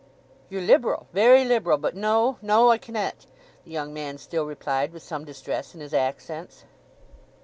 [0.49, 3.27] "You're liberal—very liberal, but no, no—I cannet!"
[3.63, 6.63] the young man still replied, with some distress in his accents.